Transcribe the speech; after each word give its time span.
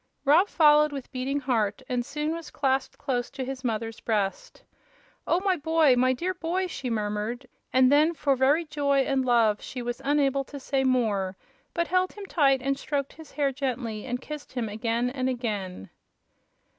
Rob 0.25 0.47
followed 0.47 0.91
with 0.91 1.11
beating 1.11 1.39
heart, 1.41 1.83
and 1.87 2.03
soon 2.03 2.31
was 2.31 2.49
clasped 2.49 2.97
close 2.97 3.29
to 3.29 3.45
his 3.45 3.63
mother's 3.63 3.99
breast. 3.99 4.63
"Oh, 5.27 5.39
my 5.41 5.55
boy 5.57 5.95
my 5.95 6.11
dear 6.11 6.33
boy!" 6.33 6.65
she 6.65 6.89
murmured, 6.89 7.45
and 7.71 7.91
then 7.91 8.15
for 8.15 8.35
very 8.35 8.65
joy 8.65 9.01
and 9.01 9.23
love 9.23 9.61
she 9.61 9.83
was 9.83 10.01
unable 10.03 10.43
to 10.45 10.59
say 10.59 10.83
more, 10.83 11.37
but 11.75 11.87
held 11.89 12.13
him 12.13 12.25
tight 12.25 12.63
and 12.63 12.79
stroked 12.79 13.13
his 13.13 13.33
hair 13.33 13.51
gently 13.51 14.07
and 14.07 14.19
kissed 14.21 14.53
him 14.53 14.67
again 14.69 15.11
and 15.11 15.29
again. 15.29 15.91